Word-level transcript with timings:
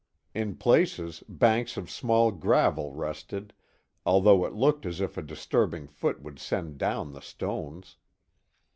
In 0.33 0.55
places, 0.55 1.21
banks 1.29 1.77
of 1.77 1.91
small 1.91 2.31
gravel 2.31 2.91
rested, 2.91 3.53
although 4.03 4.45
it 4.45 4.53
looked 4.55 4.83
as 4.83 4.99
if 4.99 5.15
a 5.15 5.21
disturbing 5.21 5.85
foot 5.85 6.23
would 6.23 6.39
send 6.39 6.79
down 6.79 7.13
the 7.13 7.21
stones. 7.21 7.97